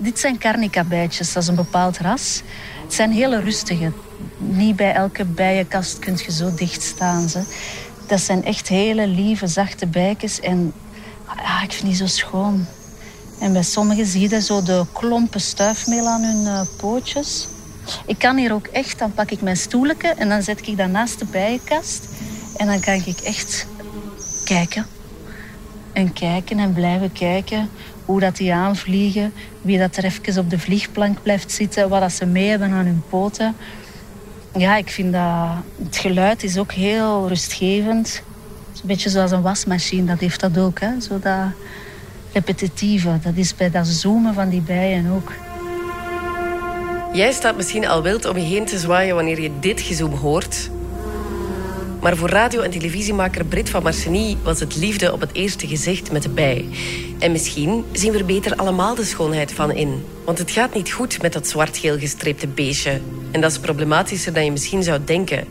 [0.00, 2.42] Dit zijn carnica-bijtjes, dat is een bepaald ras.
[2.82, 3.92] Het zijn hele rustige.
[4.36, 7.28] Niet bij elke bijenkast kun je zo dicht staan.
[7.28, 7.42] Ze.
[8.06, 10.40] Dat zijn echt hele lieve, zachte bijtjes.
[10.40, 10.72] En
[11.36, 12.66] ja, ik vind die zo schoon.
[13.40, 17.48] En bij sommigen zie je zo de klompen stuifmeel aan hun uh, pootjes.
[18.06, 20.88] Ik kan hier ook echt, dan pak ik mijn stoeletje en dan zet ik dat
[20.88, 22.08] naast de bijenkast.
[22.56, 23.66] En dan kan ik echt
[24.44, 24.86] kijken.
[25.92, 27.70] En kijken en blijven kijken
[28.08, 29.32] hoe dat die aanvliegen.
[29.60, 31.88] Wie dat er even op de vliegplank blijft zitten.
[31.88, 33.56] Wat dat ze mee hebben aan hun poten.
[34.56, 35.48] Ja, ik vind dat...
[35.84, 38.06] Het geluid is ook heel rustgevend.
[38.08, 40.80] Het is een beetje zoals een wasmachine, dat heeft dat ook.
[40.80, 41.00] Hè?
[41.00, 41.46] Zo dat
[42.32, 45.32] repetitieve, dat is bij dat zoomen van die bijen ook.
[47.12, 50.70] Jij staat misschien al wild om je heen te zwaaien wanneer je dit gezoem hoort.
[52.00, 56.12] Maar voor radio- en televisiemaker Brit van Marceny was het liefde op het eerste gezicht
[56.12, 56.68] met de bij.
[57.18, 60.04] En misschien zien we er beter allemaal de schoonheid van in.
[60.24, 63.00] Want het gaat niet goed met dat zwart-geel gestreepte beestje.
[63.30, 65.44] En dat is problematischer dan je misschien zou denken.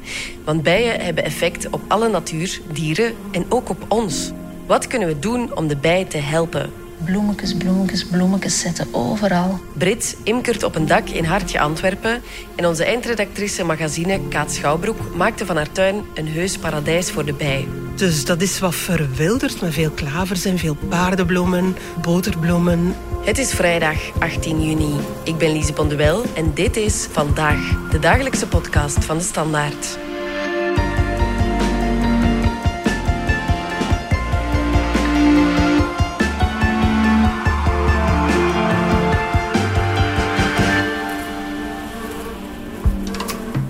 [0.44, 4.31] Want bijen hebben effect op alle natuur, dieren en ook op ons.
[4.66, 6.86] Wat kunnen we doen om de bij te helpen?
[7.03, 9.59] Bloemetjes, bloemetjes, bloemetjes zetten overal.
[9.73, 12.22] Brit imkert op een dak in Hartje Antwerpen.
[12.56, 17.34] En onze eindredactrice magazine Kaat Schouwbroek maakte van haar tuin een heus paradijs voor de
[17.34, 17.68] bij.
[17.95, 22.95] Dus dat is wat verwilderd met veel klavers en veel paardenbloemen, boterbloemen.
[23.23, 24.95] Het is vrijdag 18 juni.
[25.23, 30.06] Ik ben Lise Bonduel en dit is Vandaag, de dagelijkse podcast van de Standaard.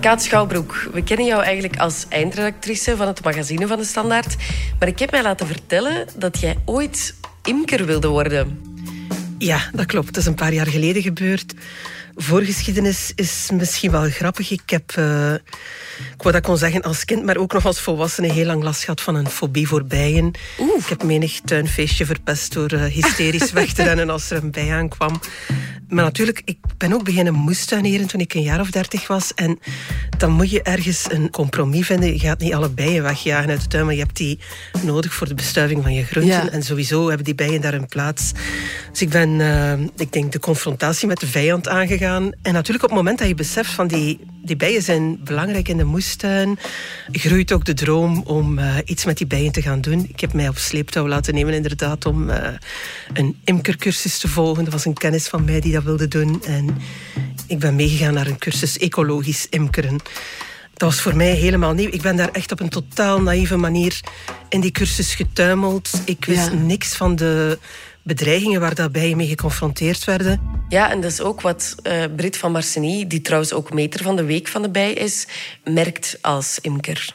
[0.08, 4.36] Kaat Schouwbroek, we kennen jou eigenlijk als eindredactrice van het magazine van de Standaard.
[4.78, 8.60] Maar ik heb mij laten vertellen dat jij ooit imker wilde worden.
[9.38, 10.06] Ja, dat klopt.
[10.06, 11.54] Dat is een paar jaar geleden gebeurd.
[12.14, 14.50] Voorgeschiedenis is misschien wel grappig.
[14.50, 15.34] Ik heb, uh,
[16.14, 18.84] ik wou dat kon zeggen als kind, maar ook nog als volwassene heel lang last
[18.84, 20.32] gehad van een fobie voor bijen.
[20.78, 24.72] Ik heb menig tuinfeestje verpest door uh, hysterisch weg te rennen als er een bij
[24.72, 25.20] aankwam.
[25.88, 29.34] Maar natuurlijk, ik ben ook beginnen moestuineren toen ik een jaar of dertig was.
[29.34, 29.58] En
[30.18, 32.12] dan moet je ergens een compromis vinden.
[32.12, 34.38] Je gaat niet alle bijen wegjagen uit de tuin, maar je hebt die
[34.82, 36.52] nodig voor de bestuiving van je groenten.
[36.52, 38.32] En sowieso hebben die bijen daar een plaats.
[38.90, 42.32] Dus ik ben, uh, ik denk, de confrontatie met de vijand aangegaan.
[42.42, 45.76] En natuurlijk op het moment dat je beseft van die, die bijen zijn belangrijk in
[45.76, 46.58] de moestuin,
[47.12, 50.06] groeit ook de droom om uh, iets met die bijen te gaan doen.
[50.08, 52.36] Ik heb mij op sleeptouw laten nemen inderdaad om uh,
[53.12, 54.64] een imkercursus te volgen.
[54.64, 56.42] Dat was een kennis van mij die dat wilde doen.
[56.44, 56.76] En
[57.46, 60.00] ik ben meegegaan naar een cursus ecologisch imkeren.
[60.74, 61.88] Dat was voor mij helemaal nieuw.
[61.90, 64.00] Ik ben daar echt op een totaal naïeve manier
[64.48, 65.90] in die cursus getuimeld.
[66.04, 67.58] Ik wist niks van de
[68.02, 70.40] bedreigingen waar daarbij mee geconfronteerd werden.
[70.68, 74.16] Ja, en dat is ook wat uh, Brit van Marceny, die trouwens ook meter van
[74.16, 75.26] de week van de bij is,
[75.64, 77.14] merkt als imker.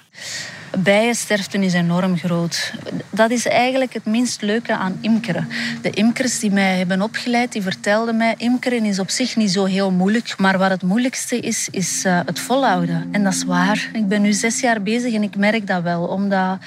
[0.77, 2.73] Bijensterfte is enorm groot.
[3.09, 5.47] Dat is eigenlijk het minst leuke aan imkeren.
[5.81, 8.35] De imkers die mij hebben opgeleid, die vertelden mij...
[8.37, 10.37] imkeren is op zich niet zo heel moeilijk.
[10.37, 13.07] Maar wat het moeilijkste is, is uh, het volhouden.
[13.11, 13.89] En dat is waar.
[13.93, 16.03] Ik ben nu zes jaar bezig en ik merk dat wel.
[16.07, 16.57] Omdat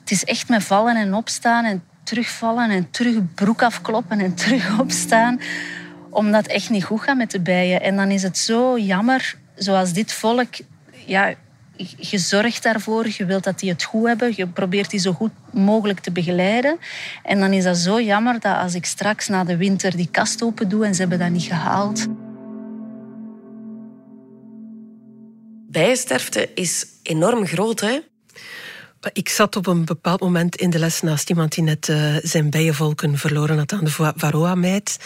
[0.00, 4.78] het is echt met vallen en opstaan en terugvallen en terug broek afkloppen en terug
[4.78, 5.40] opstaan.
[6.10, 7.82] Omdat het echt niet goed gaat met de bijen.
[7.82, 10.48] En dan is het zo jammer, zoals dit volk...
[11.06, 11.34] Ja,
[11.96, 15.32] je zorgt daarvoor, je wilt dat die het goed hebben, je probeert die zo goed
[15.52, 16.78] mogelijk te begeleiden.
[17.22, 20.42] En dan is dat zo jammer dat als ik straks na de winter die kast
[20.42, 22.06] open doe en ze hebben dat niet gehaald.
[25.68, 27.98] Bijensterfte is enorm groot, hè?
[29.12, 32.50] Ik zat op een bepaald moment in de les naast iemand die net uh, zijn
[32.50, 34.98] bijenvolken verloren had aan de varroa-mijt.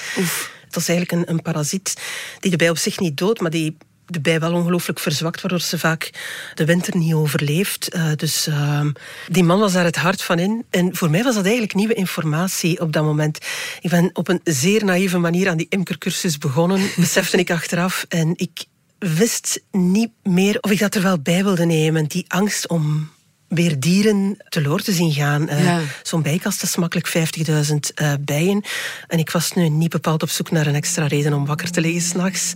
[0.64, 1.94] Het was eigenlijk een, een parasiet
[2.40, 3.76] die de bij op zich niet dood, maar die
[4.06, 6.10] de bij wel ongelooflijk verzwakt, waardoor ze vaak
[6.54, 7.94] de winter niet overleeft.
[7.94, 8.80] Uh, dus uh,
[9.28, 10.64] die man was daar het hart van in.
[10.70, 13.38] En voor mij was dat eigenlijk nieuwe informatie op dat moment.
[13.80, 18.04] Ik ben op een zeer naïeve manier aan die imkercursus begonnen, besefte ik achteraf.
[18.08, 18.64] En ik
[18.98, 22.06] wist niet meer of ik dat er wel bij wilde nemen.
[22.06, 23.10] Die angst om
[23.48, 25.50] weer dieren teloor te zien gaan.
[25.50, 28.64] Uh, Zo'n bijkast is makkelijk 50.000 uh, bijen.
[29.08, 31.80] En ik was nu niet bepaald op zoek naar een extra reden om wakker te
[31.80, 32.52] liggen s'nachts.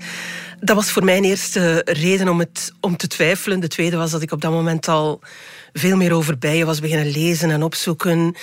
[0.61, 3.61] Dat was voor mij een eerste reden om, het, om te twijfelen.
[3.61, 5.20] De tweede was dat ik op dat moment al
[5.73, 8.35] veel meer over bijen was beginnen lezen en opzoeken.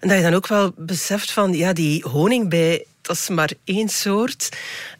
[0.00, 3.88] En dat je dan ook wel beseft van, ja, die honingbij, dat is maar één
[3.88, 4.48] soort.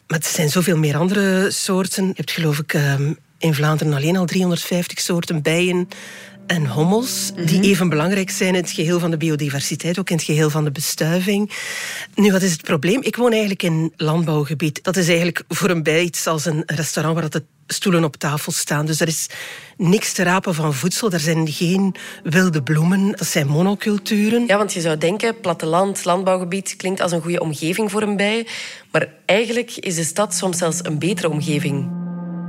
[0.07, 2.07] Maar er zijn zoveel meer andere soorten.
[2.07, 5.89] Je hebt geloof ik um, in Vlaanderen alleen al 350 soorten bijen.
[6.53, 7.69] En hommels, die mhm.
[7.69, 10.71] even belangrijk zijn in het geheel van de biodiversiteit, ook in het geheel van de
[10.71, 11.51] bestuiving.
[12.15, 13.03] Nu, wat is het probleem?
[13.03, 14.85] Ik woon eigenlijk in landbouwgebied.
[14.85, 18.53] Dat is eigenlijk voor een bij iets als een restaurant waar de stoelen op tafel
[18.53, 18.87] staan.
[18.87, 19.27] Dus er is
[19.77, 21.11] niks te rapen van voedsel.
[21.11, 23.11] Er zijn geen wilde bloemen.
[23.11, 24.47] Dat zijn monoculturen.
[24.47, 28.47] Ja, want je zou denken, platteland, landbouwgebied klinkt als een goede omgeving voor een bij.
[28.91, 32.02] Maar eigenlijk is de stad soms zelfs een betere omgeving.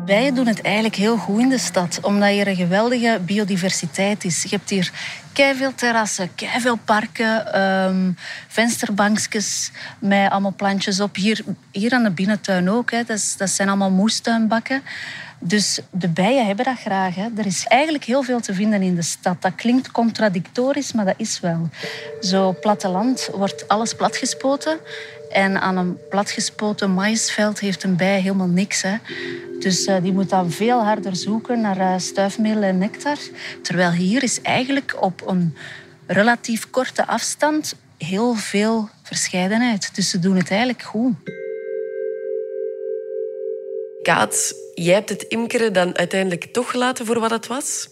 [0.05, 4.43] Wij doen het eigenlijk heel goed in de stad, omdat hier een geweldige biodiversiteit is.
[4.43, 4.91] Je hebt hier
[5.33, 6.29] veel terrassen,
[6.59, 8.17] veel parken, um,
[8.47, 11.15] vensterbankjes met allemaal plantjes op.
[11.15, 12.91] Hier, hier aan de binnentuin ook.
[12.91, 13.03] Hè.
[13.03, 14.81] Dat, dat zijn allemaal moestuinbakken.
[15.45, 17.15] Dus de bijen hebben dat graag.
[17.15, 17.27] Hè.
[17.37, 19.41] Er is eigenlijk heel veel te vinden in de stad.
[19.41, 21.69] Dat klinkt contradictorisch, maar dat is wel.
[22.21, 24.77] Zo platteland wordt alles platgespoten.
[25.31, 28.81] En aan een platgespoten maïsveld heeft een bij helemaal niks.
[28.81, 28.95] Hè.
[29.59, 33.17] Dus uh, die moet dan veel harder zoeken naar uh, stuifmeel en nectar.
[33.61, 35.57] Terwijl hier is eigenlijk op een
[36.07, 39.95] relatief korte afstand heel veel verscheidenheid.
[39.95, 41.13] Dus ze doen het eigenlijk goed.
[44.01, 47.89] Kaat, jij hebt het imkeren dan uiteindelijk toch gelaten voor wat het was?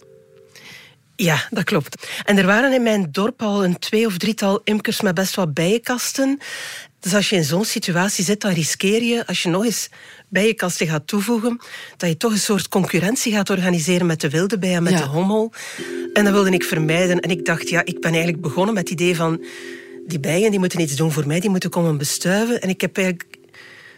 [1.16, 2.08] Ja, dat klopt.
[2.24, 5.54] En er waren in mijn dorp al een twee of drietal imkers met best wat
[5.54, 6.38] bijenkasten.
[7.00, 9.88] Dus als je in zo'n situatie zit, dan riskeer je, als je nog eens
[10.28, 11.60] bijenkasten gaat toevoegen,
[11.96, 15.52] dat je toch een soort concurrentie gaat organiseren met de wilde bijen, met de hommel.
[16.12, 17.20] En dat wilde ik vermijden.
[17.20, 19.44] En ik dacht, ja, ik ben eigenlijk begonnen met het idee van
[20.06, 22.60] die bijen die moeten iets doen voor mij, die moeten komen bestuiven.
[22.60, 23.28] En ik heb eigenlijk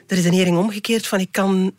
[0.07, 1.75] de redenering omgekeerd van ik kan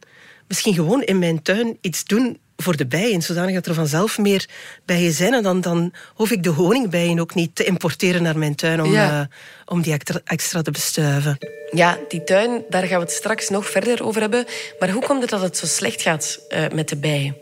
[0.47, 4.50] misschien gewoon in mijn tuin iets doen voor de bijen, zodanig dat er vanzelf meer
[4.86, 5.33] bijen zijn.
[5.33, 8.95] En dan, dan hoef ik de honingbijen ook niet te importeren naar mijn tuin om,
[8.95, 9.21] eh,
[9.65, 11.38] om die extra, extra, te bestuiven.
[11.71, 14.45] Ja, die tuin, daar gaan we het straks nog verder over hebben.
[14.80, 17.36] Maar hoe komt het dat het zo slecht gaat uh, met de bijen?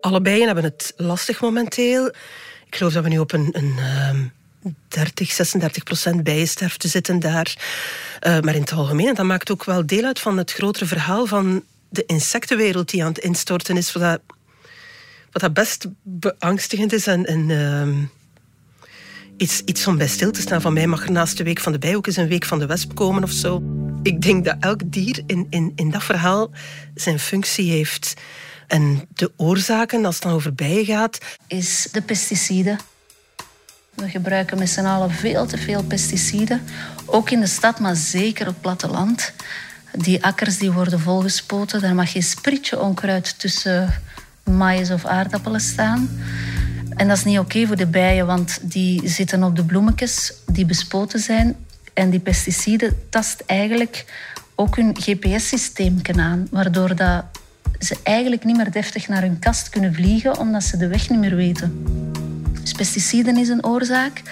[0.00, 2.06] Alle bijen hebben het lastig momenteel.
[2.66, 4.32] Ik geloof dat we nu op een, een
[4.88, 7.54] 30, 36 procent bijensterfte zitten daar.
[8.26, 11.26] Uh, maar in het algemeen, dat maakt ook wel deel uit van het grotere verhaal
[11.26, 11.64] van
[11.96, 13.92] de insectenwereld die aan het instorten is.
[13.92, 14.20] Wat
[15.36, 17.88] wat dat best beangstigend is en, uh,
[19.36, 20.60] iets, iets om bij stil te staan.
[20.60, 22.58] Van mij mag er naast de week van de bij ook eens een week van
[22.58, 23.62] de wesp komen of zo.
[24.02, 26.50] Ik denk dat elk dier in, in, in dat verhaal
[26.94, 28.14] zijn functie heeft.
[28.66, 31.18] En de oorzaken, als het dan over bijen gaat...
[31.46, 32.78] Is de pesticiden.
[33.94, 36.62] We gebruiken met z'n allen veel te veel pesticiden.
[37.06, 39.32] Ook in de stad, maar zeker op het platteland.
[39.96, 41.80] Die akkers die worden volgespoten.
[41.80, 43.94] Daar mag geen sprietje onkruid tussen
[44.44, 46.08] maïs of aardappelen staan.
[46.96, 50.64] En dat is niet oké voor de bijen, want die zitten op de bloemetjes die
[50.64, 51.56] bespoten zijn.
[51.94, 54.04] En die pesticiden tast eigenlijk
[54.54, 57.24] ook hun GPS-systeem aan, waardoor dat
[57.78, 61.18] ze eigenlijk niet meer deftig naar hun kast kunnen vliegen, omdat ze de weg niet
[61.18, 61.84] meer weten.
[62.60, 64.22] Dus pesticiden is een oorzaak.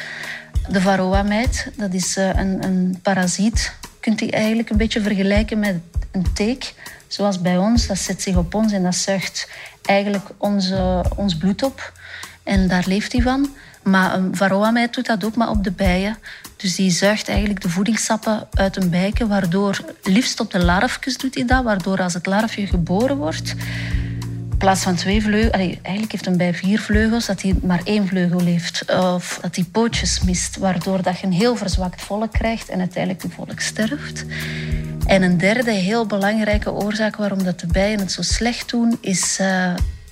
[0.69, 3.72] De varroa-mijt, dat is eh, een, een parasiet.
[4.04, 5.76] Kunt u eigenlijk een beetje vergelijken met
[6.10, 6.74] een teek.
[7.06, 9.48] Zoals bij ons, dat zet zich op ons en dat zuigt
[9.82, 11.92] eigenlijk onze, ons bloed op.
[12.42, 13.54] En daar leeft hij van.
[13.82, 16.16] Maar een varroa doet dat ook maar op de bijen.
[16.56, 21.34] Dus die zuigt eigenlijk de voedingssappen uit een bijken, waardoor liefst op de larfjes doet
[21.34, 23.54] hij dat, waardoor als het larfje geboren wordt,
[24.54, 28.06] in plaats van twee vleugels, eigenlijk heeft een bij vier vleugels, dat hij maar één
[28.06, 28.84] vleugel heeft.
[28.90, 33.23] Of dat hij pootjes mist, waardoor dat je een heel verzwakt volk krijgt en uiteindelijk
[33.23, 34.25] het volk sterft.
[35.06, 39.38] En een derde heel belangrijke oorzaak waarom dat de bijen het zo slecht doen, is
[39.40, 39.46] uh,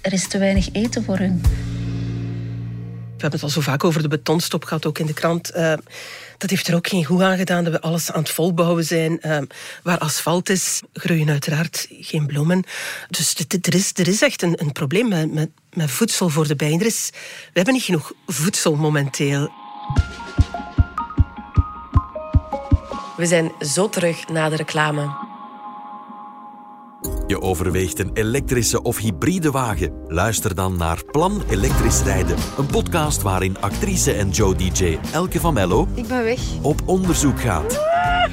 [0.00, 1.40] er is te weinig eten voor hun.
[3.16, 5.56] We hebben het al zo vaak over de betonstop gehad, ook in de krant.
[5.56, 5.72] Uh,
[6.42, 9.18] dat heeft er ook geen goed aan gedaan dat we alles aan het volbouwen zijn.
[9.22, 9.38] Uh,
[9.82, 12.64] waar asfalt is, groeien uiteraard geen bloemen.
[13.08, 16.56] Dus er is, er is echt een, een probleem met, met, met voedsel voor de
[16.56, 16.80] bijen.
[16.80, 19.52] Er is, we hebben niet genoeg voedsel momenteel.
[23.16, 25.31] We zijn zo terug na de reclame.
[27.26, 29.92] Je overweegt een elektrische of hybride wagen?
[30.06, 32.36] Luister dan naar Plan Elektrisch Rijden.
[32.58, 35.88] Een podcast waarin actrice en Joe DJ Elke van Mello...
[35.94, 36.40] Ik ben weg.
[36.62, 37.72] ...op onderzoek gaat.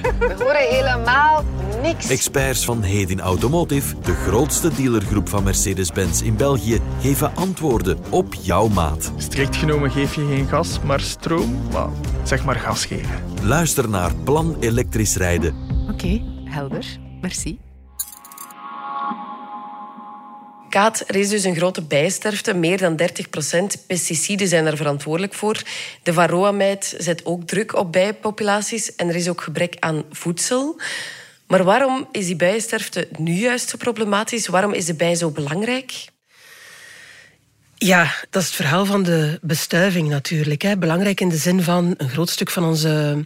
[0.02, 1.44] We horen helemaal
[1.82, 2.10] niks.
[2.10, 8.68] Experts van Hedin Automotive, de grootste dealergroep van Mercedes-Benz in België, geven antwoorden op jouw
[8.68, 9.12] maat.
[9.18, 11.58] Strikt genomen geef je geen gas, maar stroom?
[11.72, 11.90] Well,
[12.24, 13.24] zeg maar gas geven.
[13.44, 15.56] Luister naar Plan Elektrisch Rijden.
[15.92, 17.00] Oké, helder.
[17.22, 17.60] Merci.
[20.70, 22.54] Kaat, er is dus een grote bijsterfte.
[22.54, 25.62] Meer dan 30 procent pesticiden zijn er verantwoordelijk voor.
[26.04, 28.96] De varroa-mijt zet ook druk op bijenpopulaties.
[28.96, 30.80] En er is ook gebrek aan voedsel.
[31.48, 34.48] Maar waarom is die bijensterfte nu juist zo problematisch?
[34.48, 35.94] Waarom is de bij zo belangrijk?
[37.76, 40.62] Ja, dat is het verhaal van de bestuiving natuurlijk.
[40.62, 40.78] Hè.
[40.78, 43.26] Belangrijk in de zin van een groot stuk van onze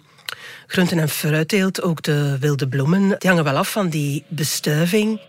[0.68, 5.20] groenten- en fruitteelt, ook de wilde bloemen, die hangen wel af van die bestuiving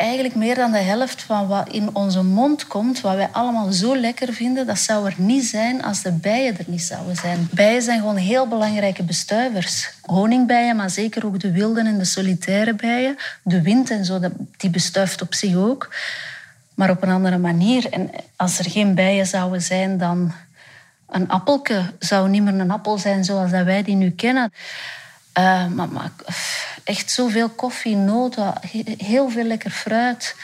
[0.00, 3.96] eigenlijk meer dan de helft van wat in onze mond komt, wat wij allemaal zo
[3.96, 7.48] lekker vinden, dat zou er niet zijn als de bijen er niet zouden zijn.
[7.52, 9.90] Bijen zijn gewoon heel belangrijke bestuivers.
[10.02, 13.16] Honingbijen, maar zeker ook de wilde en de solitaire bijen.
[13.42, 14.20] De wind en zo,
[14.56, 15.94] die bestuift op zich ook.
[16.74, 17.92] Maar op een andere manier.
[17.92, 20.32] En als er geen bijen zouden zijn, dan
[21.08, 24.52] een appelke zou niet meer een appel zijn zoals dat wij die nu kennen.
[25.40, 26.12] Uh, maar, maar
[26.84, 28.54] echt zoveel koffie, noten,
[28.96, 30.36] heel veel lekker fruit.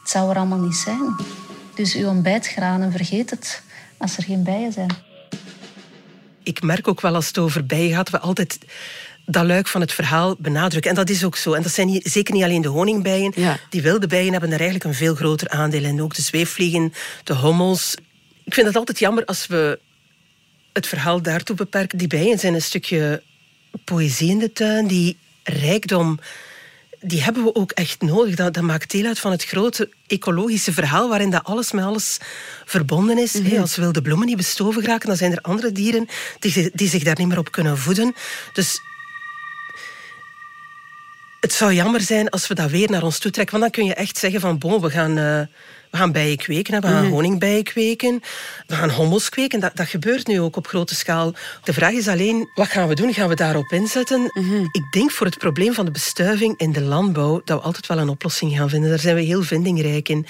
[0.00, 1.16] Het zou er allemaal niet zijn.
[1.74, 3.62] Dus uw ontbijtgranen, vergeet het
[3.96, 4.90] als er geen bijen zijn.
[6.42, 8.58] Ik merk ook wel als het over bijen gaat, we altijd
[9.26, 10.90] dat luik van het verhaal benadrukken.
[10.90, 11.52] En dat is ook zo.
[11.52, 13.34] En dat zijn niet, zeker niet alleen de honingbijen.
[13.70, 16.02] Die wilde bijen hebben er eigenlijk een veel groter aandeel in.
[16.02, 16.92] Ook de zweefvliegen,
[17.24, 17.94] de hommels.
[18.44, 19.78] Ik vind het altijd jammer als we
[20.72, 21.98] het verhaal daartoe beperken.
[21.98, 23.22] Die bijen zijn een stukje
[23.84, 24.86] poëzie in de tuin.
[24.86, 26.18] Die rijkdom,
[27.00, 28.34] die hebben we ook echt nodig.
[28.34, 32.18] Dat, dat maakt deel uit van het grote ecologische verhaal waarin dat alles met alles
[32.64, 33.32] verbonden is.
[33.32, 37.02] Mm Als wilde bloemen niet bestoven geraken, dan zijn er andere dieren die, die zich
[37.02, 38.14] daar niet meer op kunnen voeden.
[38.52, 38.80] Dus
[41.40, 43.58] het zou jammer zijn als we dat weer naar ons toe trekken.
[43.58, 45.18] Want dan kun je echt zeggen van, bon, we gaan...
[45.18, 45.40] Uh,
[45.94, 47.10] we gaan bijen kweken, we gaan mm.
[47.10, 48.22] honingbijen kweken,
[48.66, 49.60] we gaan hommels kweken.
[49.60, 51.34] Dat, dat gebeurt nu ook op grote schaal.
[51.62, 53.14] De vraag is alleen, wat gaan we doen?
[53.14, 54.20] Gaan we daarop inzetten?
[54.32, 54.62] Mhm.
[54.72, 57.98] Ik denk voor het probleem van de bestuiving in de landbouw dat we altijd wel
[57.98, 58.90] een oplossing gaan vinden.
[58.90, 60.26] Daar zijn we heel vindingrijk in.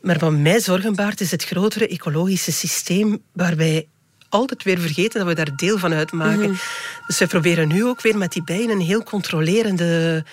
[0.00, 3.86] Maar wat mij zorgen baart is het grotere ecologische systeem waarbij
[4.28, 6.50] altijd weer vergeten dat we daar deel van uitmaken.
[6.50, 6.60] Mhm.
[7.06, 10.24] Dus we proberen nu ook weer met die bijen een heel controlerende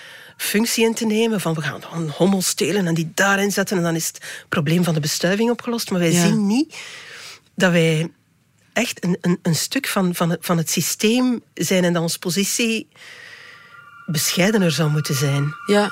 [0.42, 1.42] functie in te nemen.
[1.42, 4.84] Van we gaan een hommel stelen en die daarin zetten en dan is het probleem
[4.84, 5.92] van de bestuiving opgelost.
[5.92, 6.76] Maar wij zien niet
[7.56, 8.12] dat wij
[8.74, 12.20] echt een, een, een stuk van, van, het, van het systeem zijn en dat onze
[12.20, 12.88] positie
[14.06, 15.56] bescheidener zou moeten zijn.
[15.66, 15.92] Ja.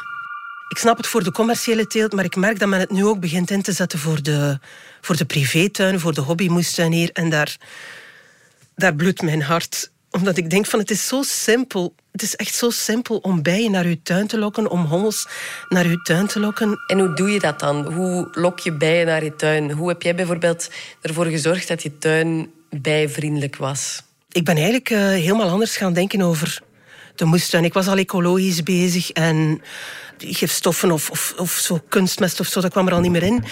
[0.70, 3.20] Ik snap het voor de commerciële teelt, maar ik merk dat men het nu ook
[3.20, 4.60] begint in te zetten voor de,
[5.02, 7.10] voor de privétuin, voor de hobbymoestuinier.
[7.14, 7.58] En daar,
[8.76, 9.92] daar bloedt mijn hart.
[10.12, 11.96] Omdat ik denk van het is zo simpel.
[12.12, 15.28] Het is echt zo simpel om bijen naar uw tuin te lokken, om hommels
[15.70, 16.80] naar uw tuin te lokken.
[16.88, 17.94] En hoe doe je dat dan?
[17.94, 19.72] Hoe lok je bijen naar je tuin?
[19.72, 20.70] Hoe heb jij bijvoorbeeld
[21.02, 24.04] ervoor gezorgd dat je tuin bijvriendelijk was?
[24.32, 26.62] Ik ben eigenlijk uh, helemaal anders gaan denken over
[27.16, 27.64] de moestuin.
[27.64, 29.62] Ik was al ecologisch bezig en
[30.28, 33.44] gifstoffen of, of, of zo kunstmest of zo, dat kwam er al niet meer in.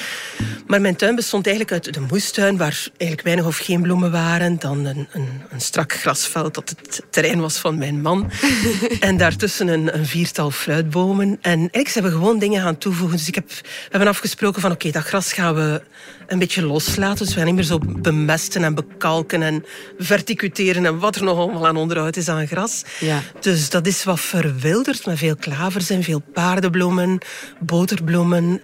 [0.67, 4.59] Maar mijn tuin bestond eigenlijk uit de moestuin, waar eigenlijk weinig of geen bloemen waren.
[4.59, 8.31] Dan een, een, een strak grasveld dat het terrein was van mijn man.
[8.99, 11.37] en daartussen een, een, viertal fruitbomen.
[11.41, 13.17] En eigenlijk zijn we gewoon dingen gaan toevoegen.
[13.17, 15.81] Dus ik heb, we hebben afgesproken van oké, dat gras gaan we
[16.27, 17.25] een beetje loslaten.
[17.25, 19.65] Dus we gaan niet meer zo bemesten en bekalken en
[19.97, 22.83] verticuteren en wat er nog allemaal aan onderhoud is aan gras.
[22.99, 23.21] Ja.
[23.39, 26.21] Dus dat is wat verwilderd met veel klavers en veel
[26.61, 27.17] paardenbloemen,
[27.59, 28.61] boterbloemen.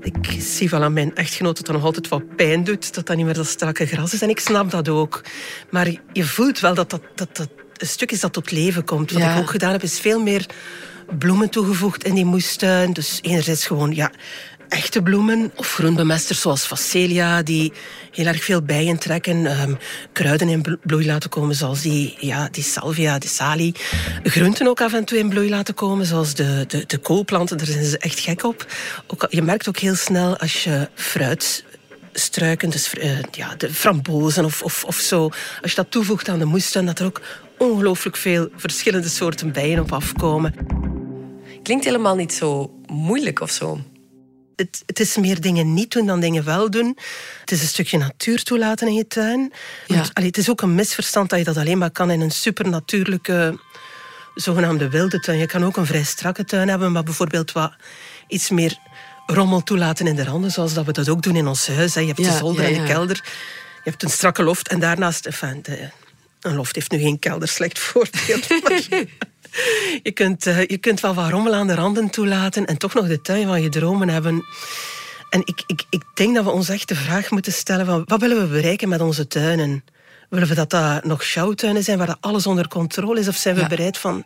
[0.00, 3.16] Ik zie van aan mijn echtgenoot dat dat nog altijd wat pijn doet, dat dat
[3.16, 4.22] niet meer dat strakke gras is.
[4.22, 5.22] En ik snap dat ook.
[5.70, 9.10] Maar je voelt wel dat dat, dat, dat een stuk is dat tot leven komt.
[9.10, 10.46] Wat ik ook gedaan heb, is veel meer
[11.18, 12.92] bloemen toegevoegd in die moestuin.
[12.92, 14.10] Dus enerzijds gewoon ja,
[14.70, 17.72] echte bloemen of groenbemesters zoals Facelia, die
[18.10, 19.60] heel erg veel bijen trekken.
[19.60, 19.78] Um,
[20.12, 23.74] kruiden in bloei laten komen, zoals die, ja, die salvia, de salie.
[24.22, 27.56] Groenten ook af en toe in bloei laten komen, zoals de, de, de koolplanten.
[27.58, 28.66] Daar zijn ze echt gek op.
[29.06, 31.64] Ook, je merkt ook heel snel als je fruit
[32.12, 35.30] struiken, dus uh, ja, de frambozen of, of, of zo.
[35.62, 37.20] Als je dat toevoegt aan de moestuin, dat er ook
[37.58, 40.54] ongelooflijk veel verschillende soorten bijen op afkomen.
[41.62, 43.80] Klinkt helemaal niet zo moeilijk of zo
[44.60, 46.98] het, het, is meer dingen niet doen dan dingen wel doen.
[47.40, 49.52] Het is een stukje natuur toelaten in je tuin.
[49.86, 50.04] Ja.
[50.12, 53.60] het is ook een misverstand dat je dat alleen maar kan in een supernatuurlijke,
[54.34, 55.38] zogenaamde wilde tuin.
[55.38, 57.72] Je kan ook een vrij strakke tuin hebben, maar bijvoorbeeld wat
[58.28, 58.78] iets meer
[59.26, 61.94] rommel toelaten in de randen, zoals dat we dat ook doen in ons huis.
[61.94, 63.16] Je hebt de zolder en de kelder.
[63.84, 65.26] Je hebt een strakke loft en daarnaast...
[65.26, 65.90] Enfin, de,
[66.40, 68.46] een loft heeft nu geen kelder, slecht voorbeeld.
[70.02, 73.06] je, kunt, uh, je kunt wel wat rommel aan de randen toelaten en toch nog
[73.06, 74.44] de tuin van je dromen hebben.
[75.30, 78.20] En ik, ik, ik denk dat we ons echt de vraag moeten stellen van wat
[78.20, 79.84] willen we bereiken met onze tuinen?
[80.28, 83.28] Willen we dat dat nog sjouwtuinen zijn waar dat alles onder controle is?
[83.28, 84.24] Of zijn we bereid van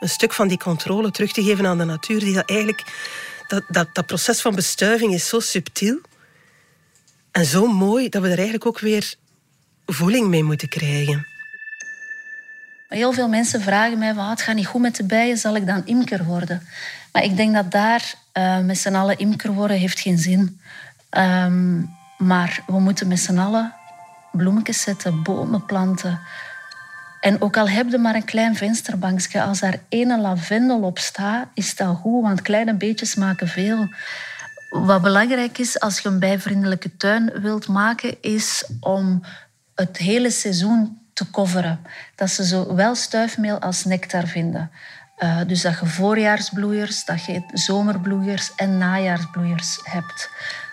[0.00, 2.20] een stuk van die controle terug te geven aan de natuur?
[2.20, 2.82] Die dat, eigenlijk,
[3.48, 6.00] dat, dat, dat proces van bestuiving is zo subtiel
[7.30, 9.14] en zo mooi dat we er eigenlijk ook weer
[9.86, 11.31] voeling mee moeten krijgen.
[12.92, 15.66] Heel veel mensen vragen mij, wat, het gaat niet goed met de bijen, zal ik
[15.66, 16.62] dan imker worden?
[17.12, 20.60] Maar ik denk dat daar uh, met z'n allen imker worden heeft geen zin.
[21.10, 23.72] Um, Maar we moeten met z'n allen
[24.32, 26.20] bloemetjes zetten, bomen planten.
[27.20, 31.48] En ook al heb je maar een klein vensterbankje, als daar één lavendel op staat,
[31.54, 33.88] is dat goed, want kleine beetjes maken veel.
[34.70, 39.22] Wat belangrijk is als je een bijvriendelijke tuin wilt maken, is om
[39.74, 41.80] het hele seizoen te coveren.
[42.14, 44.70] Dat ze zowel stuifmeel als nectar vinden.
[45.18, 50.30] Uh, dus dat je voorjaarsbloeiers, dat je zomerbloeiers en najaarsbloeiers hebt.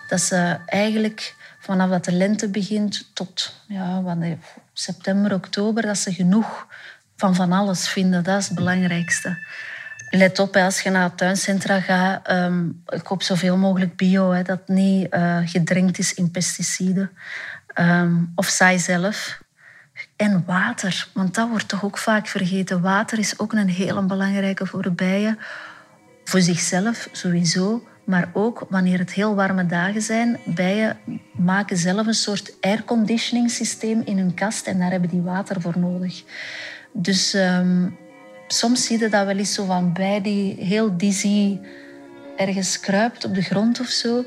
[0.07, 4.37] Dat ze eigenlijk vanaf dat de lente begint tot ja, wanneer,
[4.73, 6.67] september, oktober, dat ze genoeg
[7.15, 8.23] van van alles vinden.
[8.23, 9.47] Dat is het belangrijkste.
[10.09, 14.67] Let op, als je naar het tuincentra gaat, um, koop zoveel mogelijk bio, hè, dat
[14.67, 17.11] niet uh, gedrenkt is in pesticiden.
[17.75, 19.41] Um, of saai zelf.
[20.19, 22.81] En water, want dat wordt toch ook vaak vergeten.
[22.81, 25.39] Water is ook een hele belangrijke voor bijen.
[26.23, 30.39] Voor zichzelf sowieso, maar ook wanneer het heel warme dagen zijn.
[30.45, 30.97] Bijen
[31.31, 35.79] maken zelf een soort airconditioning systeem in hun kast en daar hebben die water voor
[35.79, 36.23] nodig.
[36.93, 37.97] Dus um,
[38.47, 41.59] soms zie je dat wel eens zo van bij die heel dizzy
[42.37, 44.25] ergens kruipt op de grond of zo.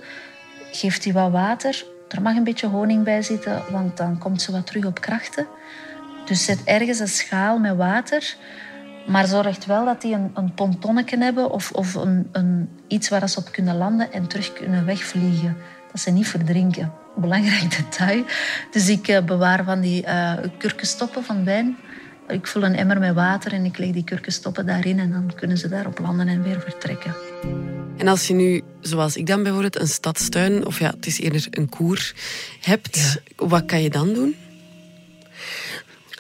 [0.71, 1.85] Geeft hij wat water.
[2.13, 5.47] Er mag een beetje honing bij zitten, want dan komt ze wat terug op krachten.
[6.25, 8.37] Dus zet ergens een schaal met water.
[9.07, 13.29] Maar zorg wel dat die een, een pontonnetje hebben of, of een, een, iets waar
[13.29, 15.57] ze op kunnen landen en terug kunnen wegvliegen.
[15.93, 16.93] Dat ze niet verdrinken.
[17.17, 18.25] Belangrijk detail.
[18.71, 21.77] Dus ik uh, bewaar van die uh, kurkenstoppen van wijn.
[22.29, 25.59] Ik vul een emmer met water en ik leg die kurkenstoppen daarin en dan kunnen
[25.59, 27.15] ze daarop landen en weer vertrekken.
[27.97, 31.47] En als je nu, zoals ik dan bijvoorbeeld, een stadstuin, of ja, het is eerder
[31.51, 32.13] een koer,
[32.61, 34.37] hebt, wat kan je dan doen?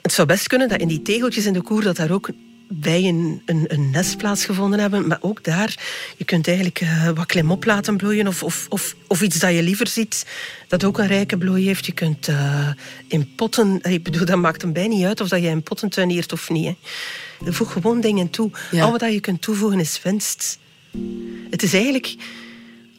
[0.02, 2.30] Het zou best kunnen dat in die tegeltjes in de koer dat daar ook
[2.68, 5.06] bijen een, een nest plaatsgevonden hebben.
[5.06, 5.82] Maar ook daar,
[6.16, 9.62] je kunt eigenlijk uh, wat klimop laten bloeien of, of, of, of, iets dat je
[9.62, 10.26] liever ziet
[10.68, 11.86] dat ook een rijke bloei heeft.
[11.86, 12.68] Je kunt uh,
[13.06, 15.88] in potten, ik bedoel, dat maakt een bij niet uit of dat je in potten
[15.88, 16.66] tuineert of niet.
[17.44, 17.52] Hè.
[17.52, 18.50] Voeg gewoon dingen toe.
[18.80, 20.58] Al wat je kunt toevoegen is winst.
[21.50, 22.16] Het is eigenlijk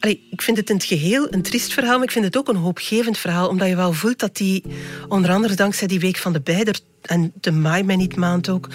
[0.08, 2.56] ik vind het in het geheel een triest verhaal, maar ik vind het ook een
[2.56, 3.48] hoopgevend verhaal.
[3.48, 4.64] Omdat je wel voelt dat die,
[5.08, 8.68] onder andere dankzij die Week van de Beider en de Maai mij niet maand ook,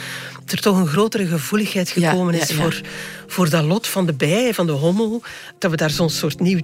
[0.48, 2.82] er toch een grotere gevoeligheid gekomen is Voor,
[3.28, 5.22] voor dat lot van de bij, van de hommel.
[5.58, 6.62] Dat we daar zo'n soort nieuw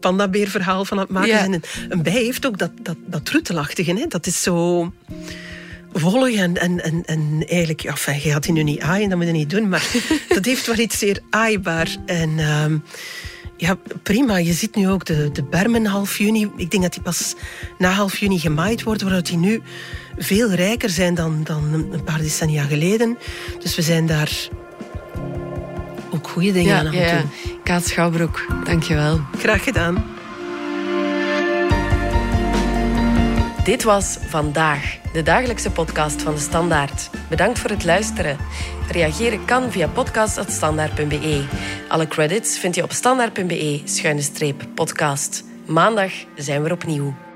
[0.00, 1.52] pandabeerverhaal van aan het maken zijn.
[1.52, 3.94] En een bij heeft ook dat, dat, dat roetelachtige.
[3.94, 4.06] Hè?
[4.06, 4.92] Dat is zo
[5.92, 9.26] volg en, en, en, en eigenlijk, ja, je gaat die nu niet aaien, dat moet
[9.26, 9.90] je niet doen, maar
[10.28, 11.96] dat heeft wel iets zeer aaibaar.
[12.06, 12.64] En uh,
[13.58, 14.36] ja, prima.
[14.36, 16.50] Je ziet nu ook de, de bermen half juni.
[16.56, 17.34] Ik denk dat die pas
[17.78, 19.62] na half juni gemaaid worden, waardoor die nu
[20.16, 23.18] veel rijker zijn dan, dan een paar decennia geleden.
[23.62, 24.48] Dus we zijn daar
[26.10, 27.30] ook goede dingen aan het ja, doen.
[27.62, 29.20] Kaat Schouwbroek, dankjewel.
[29.38, 30.17] Graag gedaan.
[33.68, 37.10] Dit was Vandaag, de dagelijkse podcast van de Standaard.
[37.28, 38.36] Bedankt voor het luisteren.
[38.90, 41.44] Reageren kan via podcast.standaard.be.
[41.88, 45.44] Alle credits vind je op standaard.be-podcast.
[45.66, 47.27] Maandag zijn we opnieuw.